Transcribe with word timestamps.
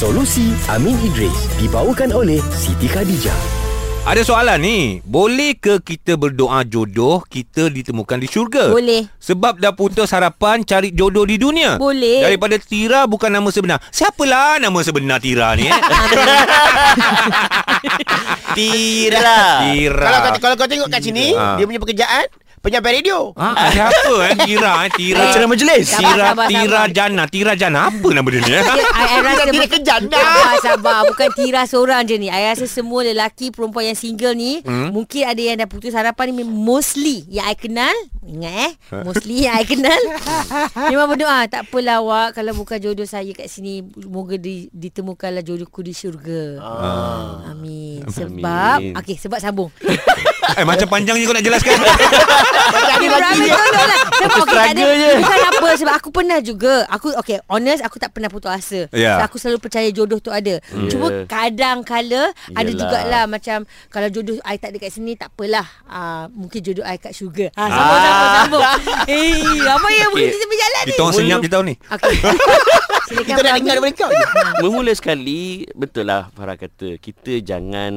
Solusi 0.00 0.56
Amin 0.72 0.96
Idris 1.04 1.60
dibawakan 1.60 2.16
oleh 2.16 2.40
Siti 2.56 2.88
Khadijah. 2.88 3.36
Ada 4.08 4.24
soalan 4.24 4.56
ni. 4.64 4.78
Boleh 5.04 5.52
ke 5.60 5.76
kita 5.76 6.16
berdoa 6.16 6.64
jodoh 6.64 7.20
kita 7.28 7.68
ditemukan 7.68 8.16
di 8.16 8.24
syurga? 8.24 8.72
Boleh. 8.72 9.12
Sebab 9.20 9.60
dah 9.60 9.76
putus 9.76 10.08
harapan 10.16 10.64
cari 10.64 10.96
jodoh 10.96 11.28
di 11.28 11.36
dunia. 11.36 11.76
Boleh. 11.76 12.24
Daripada 12.24 12.56
Tira 12.56 13.04
bukan 13.04 13.28
nama 13.28 13.52
sebenar. 13.52 13.76
Siapalah 13.92 14.56
nama 14.56 14.80
sebenar 14.80 15.20
Tira 15.20 15.52
ni 15.52 15.68
eh? 15.68 15.76
Tira. 18.56 19.68
Tira. 19.68 20.08
Kalau 20.08 20.18
kau, 20.24 20.32
kalau 20.40 20.56
kau 20.64 20.68
tengok 20.72 20.88
kat 20.88 21.04
sini, 21.04 21.36
Ha. 21.36 21.60
dia 21.60 21.68
punya 21.68 21.76
pekerjaan 21.76 22.24
penyampai 22.60 23.00
radio. 23.00 23.32
Ha, 23.34 23.72
siapa 23.72 24.14
eh? 24.28 24.34
Tira 24.44 24.72
eh? 24.84 24.90
Tira. 24.92 25.20
Acara 25.26 25.46
majlis. 25.48 25.84
Sabar, 25.88 26.12
Tira, 26.12 26.24
sabar, 26.28 26.46
Tira 26.46 26.64
sabar. 26.68 26.88
Jana. 26.92 27.22
Tira 27.26 27.52
Jana. 27.56 27.78
Apa 27.88 28.08
nama 28.12 28.28
dia 28.28 28.40
ni 28.40 28.52
eh? 28.52 28.62
I, 28.62 28.80
I 28.84 29.18
rasa 29.24 29.42
Tira 29.48 29.64
bu- 29.64 29.72
kejana. 29.72 30.20
Sabar, 30.20 30.54
sabar. 30.60 30.98
Bukan 31.08 31.28
Tira 31.32 31.62
seorang 31.64 32.04
je 32.04 32.16
ni. 32.16 32.28
I 32.28 32.52
rasa 32.52 32.68
semua 32.68 33.00
lelaki 33.00 33.48
perempuan 33.50 33.88
yang 33.88 33.98
single 33.98 34.36
ni, 34.36 34.60
hmm? 34.60 34.92
mungkin 34.92 35.24
ada 35.24 35.40
yang 35.40 35.56
dah 35.56 35.68
putus 35.68 35.96
harapan 35.96 36.36
ni 36.36 36.44
mostly 36.44 37.24
yang 37.26 37.48
I 37.48 37.56
kenal, 37.56 37.92
ingat 38.22 38.76
eh, 38.76 39.02
mostly 39.02 39.48
yang 39.48 39.56
I 39.56 39.64
kenal 39.64 39.98
memang 40.92 41.10
berdoa, 41.10 41.48
tak 41.48 41.66
apalah 41.66 41.98
awak 41.98 42.28
kalau 42.36 42.52
bukan 42.54 42.78
jodoh 42.78 43.08
saya 43.08 43.32
kat 43.32 43.48
sini, 43.48 43.80
moga 44.06 44.36
di, 44.36 44.68
ditemukanlah 44.70 45.42
jodohku 45.42 45.80
di 45.80 45.90
syurga. 45.90 46.60
Ah. 46.60 47.50
Amin. 47.50 48.04
Sebab, 48.06 48.78
Amin. 48.78 48.94
okey, 49.00 49.16
sebab 49.16 49.40
sambung. 49.40 49.70
eh, 50.60 50.66
macam 50.68 50.86
panjangnya 50.94 51.24
kau 51.24 51.34
nak 51.34 51.44
jelaskan. 51.44 51.76
Sebab 52.70 54.44
okay, 54.44 54.54
tak 54.54 54.66
ada. 54.76 54.88
Bukan 55.20 55.40
apa 55.48 55.68
Sebab 55.74 55.94
aku 55.96 56.08
pernah 56.12 56.38
juga 56.38 56.84
Aku 56.92 57.10
okay 57.18 57.42
honest 57.50 57.82
Aku 57.82 57.96
tak 57.98 58.14
pernah 58.14 58.30
putus 58.30 58.50
asa. 58.52 58.86
Ya. 58.94 59.18
so, 59.18 59.22
Aku 59.26 59.36
selalu 59.40 59.58
percaya 59.58 59.88
jodoh 59.90 60.20
tu 60.22 60.30
ada. 60.30 60.60
Cuma 60.92 61.26
kadang 61.26 61.82
kala 61.82 62.30
Ada 62.52 62.70
jugalah 62.70 63.24
Macam 63.26 63.64
Kalau 63.90 64.08
jodoh 64.12 64.38
I 64.46 64.60
tak 64.60 64.76
ada 64.76 64.78
kat 64.78 64.92
sini 64.92 65.16
Tak 65.16 65.34
apalah. 65.34 65.66
Uh, 65.88 66.24
Mungkin 66.30 66.60
jodoh 66.62 66.84
I 66.86 67.00
kat 67.00 67.16
syurga. 67.16 67.50
Ha, 67.56 67.62
Sambung 67.66 68.00
sambung 68.00 68.30
sambung. 68.36 68.62
Eh 69.08 69.64
Apa 69.66 69.88
yang 69.90 70.08
Okay. 70.10 70.26
okay. 70.26 70.34
kita 70.34 70.46
berjalan 70.50 70.82
ni? 70.82 70.90
Kita 70.90 71.02
orang 71.06 71.16
senyap 71.16 71.38
je 71.38 71.50
tahu 71.50 71.62
ni. 71.64 71.74
Okay 71.86 72.16
Silakan 73.10 73.26
Kita 73.26 73.40
nak 73.40 73.44
Fahmi. 73.44 73.58
dengar 73.60 73.74
daripada 73.74 73.94
kau 73.96 74.10
je. 74.10 74.24
Bermula 74.62 74.92
sekali 74.92 75.42
Betul 75.72 76.04
lah 76.06 76.30
Farah 76.30 76.54
kata 76.54 76.94
Kita 76.96 77.32
jangan 77.40 77.92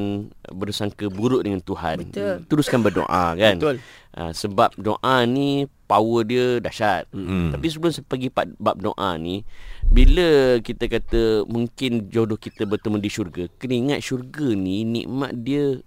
Bersangka 0.50 1.06
buruk 1.06 1.40
dengan 1.40 1.60
Tuhan 1.60 1.96
Betul. 2.02 2.36
Teruskan 2.44 2.82
berdoa 2.82 3.24
kan 3.32 3.56
Betul. 3.56 3.76
uh, 4.12 4.32
Sebab 4.32 4.74
doa 4.74 5.16
ni 5.22 5.48
Power 5.86 6.24
dia 6.24 6.58
dahsyat 6.58 7.06
Mm. 7.14 7.54
Tapi 7.54 7.66
sebelum 7.68 7.92
saya 7.92 8.02
pergi 8.02 8.28
bab 8.34 8.76
doa 8.76 9.14
ni 9.14 9.46
Bila 9.84 10.58
kita 10.58 10.90
kata 10.90 11.22
Mungkin 11.44 12.10
jodoh 12.10 12.34
kita 12.34 12.64
bertemu 12.64 12.98
di 12.98 13.08
syurga 13.08 13.44
Kena 13.54 13.74
ingat 13.76 14.00
syurga 14.02 14.50
ni 14.50 14.82
Nikmat 14.82 15.38
dia 15.38 15.78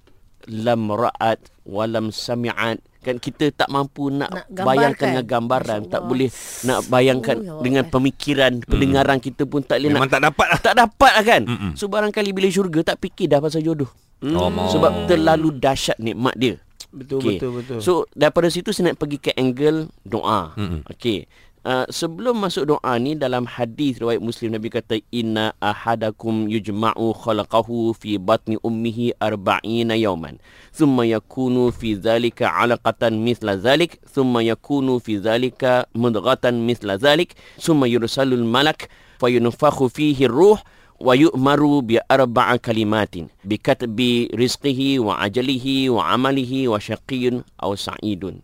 Lam 0.47 0.87
ra'at 0.87 1.43
Walam 1.61 2.09
sami'at 2.09 2.79
Kan 3.07 3.15
kita 3.17 3.45
tak 3.49 3.71
mampu 3.71 4.11
nak, 4.11 4.27
Nak 4.27 4.45
nak 4.51 4.65
bayangkan 4.65 5.07
dengan 5.09 5.25
gambaran 5.25 5.79
Tak 5.87 6.01
boleh 6.03 6.27
nak 6.67 6.79
bayangkan 6.85 7.35
Oh, 7.37 7.41
ya 7.41 7.51
Allah. 7.53 7.63
Dengan 7.63 7.83
pemikiran 7.87 8.51
Pendengaran 8.61 9.17
kita 9.17 9.47
pun 9.47 9.63
tak 9.63 9.79
boleh 9.79 9.89
nak 9.89 9.97
Memang 9.97 10.11
tak 10.11 10.21
dapat 10.21 10.45
lah. 10.45 10.59
tak 10.59 10.75
dapat 10.75 11.11
lah 11.13 11.23
kan 11.23 11.41
Mm-mm. 11.47 11.71
So 11.73 11.87
barangkali 11.87 12.29
bila 12.31 12.47
syurga 12.47 12.83
Tak 12.85 12.99
fikir 12.99 13.25
dah 13.27 13.39
pasal 13.39 13.63
jodoh 13.63 13.87
Oh, 14.19 14.51
Sebab 14.67 15.07
terlalu 15.07 15.55
dahsyat 15.55 15.95
nikmat 15.97 16.35
dia 16.35 16.59
Betul, 16.89 17.19
Okey. 17.19 17.37
betul, 17.37 17.51
betul. 17.53 17.79
So 17.79 17.91
daripada 18.11 18.47
situ 18.47 18.71
saya 18.71 18.91
nak 18.91 18.97
pergi 18.97 19.19
ke 19.21 19.31
angle 19.31 19.87
doa 20.01 20.51
Mm-mm. 20.53 20.83
Okey 20.89 21.27
Uh, 21.65 21.89
sebelum 21.89 22.37
masuk 22.37 22.69
doa 22.69 22.93
ni 23.01 23.17
dalam 23.17 23.43
hadis 23.43 23.97
riwayat 23.97 24.21
Muslim 24.21 24.53
Nabi 24.55 24.69
kata 24.69 25.01
inna 25.09 25.51
ahadakum 25.57 26.45
yujma'u 26.45 27.11
khalaqahu 27.17 27.97
fi 27.97 28.21
batni 28.21 28.61
ummihi 28.61 29.17
arba'ina 29.17 29.97
yawman. 29.97 30.37
Thumma 30.71 31.03
yakunu 31.03 31.73
fi 31.73 31.97
dhalika 31.97 32.53
'alaqatan 32.53 33.19
mithla 33.19 33.57
dhalik 33.57 33.99
thumma 34.05 34.45
yakunu 34.45 35.01
fi 35.01 35.17
dhalika 35.19 35.89
mudghatan 35.97 36.61
mithla 36.61 36.95
dhalik 36.95 37.35
thumma 37.59 37.89
yursalul 37.89 38.47
malak 38.47 38.87
fayunfakhu 39.19 39.91
fihi 39.91 40.29
ruh 40.29 40.61
wa 41.03 41.13
yu'maru 41.19 41.83
bi 41.83 41.99
arba'a 41.99 42.61
kalimatin. 42.63 43.27
Bi 43.43 43.59
katbi 43.59 44.31
rizqihi 44.31 45.03
wa 45.03 45.19
ajalihi 45.19 45.91
wa 45.91 46.15
amalihi 46.15 46.71
wa 46.71 46.79
syaqiyyun 46.79 47.43
aw 47.59 47.75
sa'idun. 47.75 48.39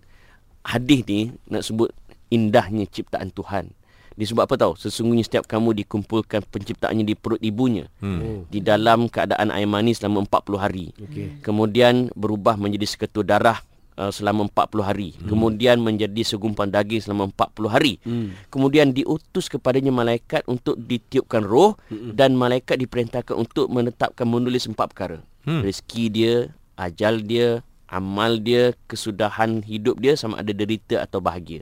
Hadis 0.64 1.04
ni 1.08 1.28
nak 1.52 1.64
sebut 1.64 1.92
indahnya 2.34 2.90
ciptaan 2.90 3.30
Tuhan. 3.30 3.70
Disebab 4.14 4.46
apa 4.46 4.56
tahu? 4.58 4.74
Sesungguhnya 4.78 5.26
setiap 5.26 5.50
kamu 5.50 5.74
dikumpulkan 5.86 6.46
penciptaannya 6.46 7.06
di 7.06 7.18
perut 7.18 7.42
ibunya. 7.42 7.90
Hmm. 7.98 8.46
Di 8.50 8.62
dalam 8.62 9.10
keadaan 9.10 9.50
air 9.50 9.66
mani 9.66 9.94
selama 9.98 10.26
40 10.30 10.58
hari. 10.62 10.86
Okey. 10.94 11.42
Kemudian 11.42 12.14
berubah 12.14 12.54
menjadi 12.54 12.86
seketul 12.86 13.26
darah 13.26 13.66
uh, 13.98 14.14
selama 14.14 14.46
40 14.50 14.86
hari. 14.86 15.10
Hmm. 15.18 15.30
Kemudian 15.34 15.78
menjadi 15.82 16.22
segumpal 16.22 16.70
daging 16.70 17.10
selama 17.10 17.34
40 17.34 17.74
hari. 17.74 17.94
Hmm. 18.06 18.38
Kemudian 18.54 18.94
diutus 18.94 19.50
kepadanya 19.50 19.90
malaikat 19.90 20.46
untuk 20.46 20.78
ditiupkan 20.78 21.42
roh 21.42 21.78
hmm. 21.90 22.14
dan 22.14 22.38
malaikat 22.38 22.78
diperintahkan 22.78 23.34
untuk 23.34 23.70
menetapkan 23.74 24.30
menulis 24.30 24.70
empat 24.70 24.94
perkara. 24.94 25.20
Hmm. 25.44 25.66
Rezeki 25.66 26.06
dia, 26.14 26.36
ajal 26.78 27.26
dia, 27.26 27.66
amal 27.94 28.42
dia, 28.42 28.74
kesudahan 28.90 29.62
hidup 29.62 30.02
dia 30.02 30.18
sama 30.18 30.42
ada 30.42 30.50
derita 30.50 31.06
atau 31.06 31.22
bahagia. 31.22 31.62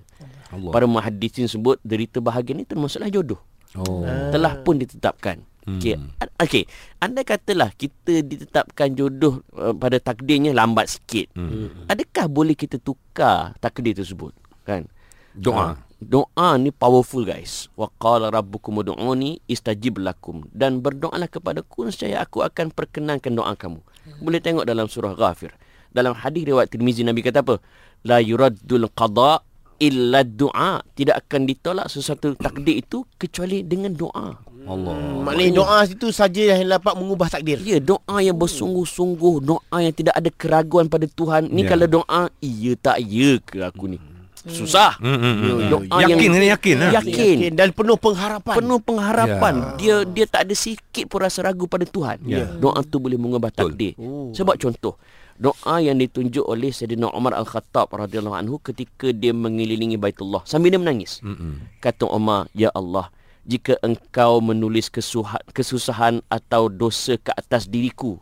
Allah. 0.52 0.72
Para 0.72 0.88
muhaddisin 0.88 1.52
sebut 1.52 1.75
derita 1.84 2.24
bahagia 2.24 2.56
ni 2.56 2.64
termasuklah 2.64 3.12
jodoh. 3.12 3.40
Oh. 3.75 4.03
Telah 4.31 4.64
pun 4.64 4.80
ditetapkan. 4.80 5.44
Hmm. 5.62 5.78
Okey. 5.78 5.96
Okey, 6.42 6.64
andai 6.97 7.22
katalah 7.22 7.69
kita 7.69 8.25
ditetapkan 8.25 8.97
jodoh 8.97 9.46
uh, 9.53 9.78
pada 9.78 10.02
takdirnya 10.02 10.58
lambat 10.58 10.90
sikit. 10.90 11.30
Hmm. 11.38 11.86
Adakah 11.86 12.25
boleh 12.25 12.58
kita 12.58 12.81
tukar 12.81 13.53
takdir 13.62 13.94
tersebut? 13.94 14.34
Kan? 14.66 14.90
Doa. 15.38 15.56
Ah, 15.62 15.74
doa 16.02 16.58
ni 16.58 16.74
powerful 16.74 17.24
guys. 17.24 17.69
Wa 17.78 17.94
qala 18.02 18.34
rabbukum 18.34 18.81
ud'uni 18.81 19.38
istajib 19.46 20.02
lakum 20.02 20.50
dan 20.50 20.81
berdoalah 20.81 21.30
kepadaku 21.30 21.86
nescaya 21.86 22.25
aku 22.25 22.42
akan 22.42 22.74
perkenankan 22.74 23.31
doa 23.38 23.53
kamu. 23.53 23.80
Boleh 24.18 24.42
tengok 24.42 24.66
dalam 24.66 24.90
surah 24.90 25.13
Ghafir. 25.13 25.53
Dalam 25.91 26.16
hadis 26.16 26.47
riwayat 26.47 26.72
Tirmizi 26.72 27.03
Nabi 27.03 27.19
kata 27.19 27.44
apa? 27.44 27.59
La 28.02 28.18
yuraddul 28.18 28.88
qada 28.91 29.44
illa 29.78 30.24
doa. 30.24 30.79
Tidak 30.96 31.13
akan 31.13 31.41
ditolak 31.44 31.88
sesuatu 31.88 32.34
takdir 32.34 32.79
itu 32.79 33.03
kecuali 33.16 33.62
dengan 33.62 33.91
doa. 33.91 34.40
Allah. 34.62 35.25
Maknanya 35.25 35.51
doa 35.57 35.78
situ 35.84 36.13
saja 36.13 36.53
yang 36.53 36.69
dapat 36.69 36.94
mengubah 36.94 37.28
takdir. 37.28 37.57
Ya, 37.59 37.81
doa 37.81 38.22
yang 38.22 38.38
bersungguh-sungguh, 38.38 39.41
doa 39.41 39.78
yang 39.78 39.90
tidak 39.90 40.13
ada 40.13 40.30
keraguan 40.30 40.85
pada 40.85 41.09
Tuhan. 41.09 41.50
Ni 41.50 41.66
Ya. 41.66 41.74
kalau 41.74 41.88
doa, 41.90 42.30
iya 42.40 42.78
tak 42.78 43.01
ya 43.01 43.41
ke 43.41 43.57
aku 43.59 43.90
ni? 43.90 43.97
Susah. 44.41 44.97
Hmm, 44.97 45.18
hmm, 45.18 45.35
hmm. 45.38 45.57
Doa 45.69 46.01
Yakin 46.01 46.18
yang- 46.30 46.41
ni 46.41 46.47
yakin 46.50 46.75
lah. 46.78 46.91
Yakin. 46.97 47.35
Yakin 47.46 47.51
dan 47.53 47.69
penuh 47.74 47.94
pengharapan. 47.94 48.56
Penuh 48.57 48.80
pengharapan. 48.81 49.53
Ya. 49.53 49.69
Dia 49.78 49.96
dia 50.01 50.25
tak 50.25 50.50
ada 50.50 50.56
sikit 50.57 51.06
pun 51.06 51.22
rasa 51.22 51.46
ragu 51.46 51.66
pada 51.66 51.85
Tuhan. 51.85 52.22
Ya. 52.25 52.50
Doa 52.57 52.81
tu 52.81 52.97
boleh 52.97 53.18
mengubah 53.18 53.50
takdir. 53.50 53.94
Oh. 53.97 54.34
Sebab 54.34 54.57
contoh, 54.57 54.97
doa 55.41 55.81
yang 55.81 55.97
ditunjuk 55.97 56.46
oleh 56.46 56.69
Sayyidina 56.69 57.09
Umar 57.18 57.34
Al-Khattab 57.34 57.90
radhiyallahu 57.90 58.38
anhu 58.38 58.56
ketika 58.62 59.09
dia 59.09 59.34
mengelilingi 59.34 59.97
Baitullah 59.97 60.46
sambil 60.46 60.69
dia 60.69 60.78
menangis. 60.78 61.18
Hmm. 61.25 61.66
Kata 61.81 62.06
Umar, 62.06 62.46
Ya 62.53 62.69
Allah, 62.78 63.09
jika 63.41 63.74
engkau 63.81 64.38
menulis 64.38 64.94
kesuha- 64.94 65.41
kesusahan 65.50 66.22
atau 66.30 66.69
dosa 66.69 67.18
ke 67.18 67.34
atas 67.34 67.66
diriku, 67.66 68.22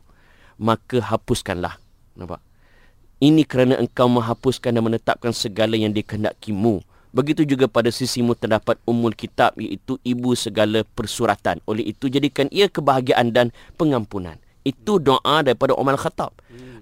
maka 0.55 1.03
hapuskanlah. 1.03 1.75
Nampak? 2.15 2.39
Ini 3.19 3.43
kerana 3.43 3.75
engkau 3.75 4.07
menghapuskan 4.07 4.71
dan 4.71 4.79
menetapkan 4.79 5.35
segala 5.35 5.75
yang 5.75 5.91
dikehendakimu. 5.91 6.79
Begitu 7.11 7.43
juga 7.43 7.67
pada 7.67 7.91
sisimu 7.91 8.31
terdapat 8.31 8.79
umul 8.87 9.11
kitab 9.11 9.59
iaitu 9.59 9.99
ibu 10.07 10.31
segala 10.39 10.87
persuratan. 10.95 11.59
Oleh 11.67 11.91
itu 11.91 12.07
jadikan 12.07 12.47
ia 12.47 12.71
kebahagiaan 12.71 13.35
dan 13.35 13.51
pengampunan. 13.75 14.39
Itu 14.69 15.01
doa 15.01 15.41
daripada 15.41 15.73
Umar 15.73 15.97
Khattab. 15.97 16.37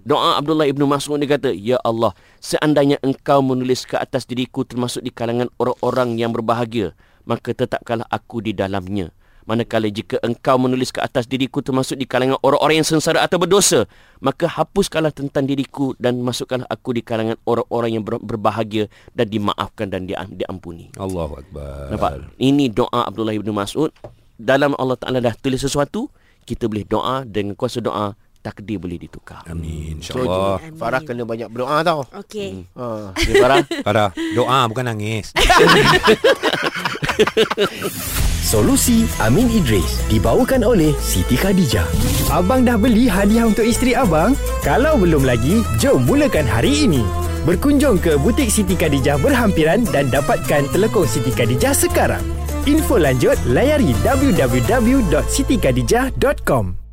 Doa 0.08 0.40
Abdullah 0.40 0.68
ibnu 0.68 0.88
Mas'ud 0.88 1.20
dia 1.20 1.36
kata, 1.36 1.52
Ya 1.52 1.80
Allah, 1.84 2.16
seandainya 2.40 2.96
engkau 3.04 3.44
menulis 3.44 3.84
ke 3.84 4.00
atas 4.00 4.24
diriku 4.24 4.64
termasuk 4.64 5.04
di 5.04 5.12
kalangan 5.12 5.52
orang-orang 5.60 6.16
yang 6.16 6.32
berbahagia, 6.32 6.96
maka 7.28 7.52
tetapkanlah 7.52 8.08
aku 8.08 8.40
di 8.40 8.56
dalamnya. 8.56 9.12
Manakala 9.48 9.88
jika 9.88 10.20
engkau 10.24 10.60
menulis 10.60 10.92
ke 10.92 11.00
atas 11.00 11.24
diriku 11.24 11.64
termasuk 11.64 11.96
di 11.96 12.04
kalangan 12.04 12.36
orang-orang 12.44 12.84
yang 12.84 12.88
sengsara 12.88 13.24
atau 13.24 13.40
berdosa, 13.40 13.88
maka 14.20 14.44
hapuskanlah 14.44 15.16
tentang 15.16 15.48
diriku 15.48 15.96
dan 15.96 16.20
masukkanlah 16.20 16.68
aku 16.68 16.92
di 16.92 17.00
kalangan 17.00 17.40
orang-orang 17.48 17.96
yang 17.96 18.04
ber- 18.04 18.20
berbahagia 18.20 18.92
dan 19.16 19.32
dimaafkan 19.32 19.88
dan 19.88 20.04
dia- 20.04 20.28
diampuni. 20.28 20.92
Allahu 21.00 21.40
Akbar. 21.40 21.96
Nampak? 21.96 22.32
Ini 22.36 22.68
doa 22.72 23.08
Abdullah 23.08 23.36
ibnu 23.36 23.56
Mas'ud. 23.56 23.92
Dalam 24.36 24.76
Allah 24.76 25.00
Ta'ala 25.00 25.24
dah 25.24 25.32
tulis 25.32 25.64
sesuatu, 25.64 26.12
kita 26.48 26.72
boleh 26.72 26.88
doa 26.88 27.28
dengan 27.28 27.60
kuasa 27.60 27.84
doa, 27.84 28.16
takdir 28.40 28.80
boleh 28.80 28.96
ditukar. 28.96 29.44
Amin. 29.52 30.00
So, 30.00 30.16
InsyaAllah. 30.24 30.80
Farah 30.80 31.04
kena 31.04 31.28
banyak 31.28 31.52
berdoa 31.52 31.84
tau. 31.84 32.08
Okey. 32.16 32.64
Ha. 32.80 33.12
Ya, 33.20 33.34
Farah? 33.44 33.60
Farah, 33.86 34.10
doa 34.32 34.60
bukan 34.72 34.88
nangis. 34.88 35.36
Solusi 38.48 39.04
Amin 39.20 39.52
Idris 39.52 40.08
dibawakan 40.08 40.64
oleh 40.64 40.96
Siti 41.04 41.36
Khadijah. 41.36 41.84
Abang 42.32 42.64
dah 42.64 42.80
beli 42.80 43.12
hadiah 43.12 43.44
untuk 43.44 43.68
isteri 43.68 43.92
abang? 43.92 44.40
Kalau 44.64 44.96
belum 44.96 45.28
lagi, 45.28 45.60
jom 45.84 46.08
mulakan 46.08 46.48
hari 46.48 46.88
ini. 46.88 47.04
Berkunjung 47.44 48.00
ke 48.00 48.16
butik 48.16 48.48
Siti 48.48 48.80
Khadijah 48.80 49.20
berhampiran 49.20 49.84
dan 49.92 50.08
dapatkan 50.08 50.72
telekong 50.72 51.12
Siti 51.12 51.36
Khadijah 51.36 51.76
sekarang. 51.76 52.24
Info 52.68 53.00
lanjut 53.00 53.40
layari 53.48 53.96
www.sitikadijah.com. 54.04 56.87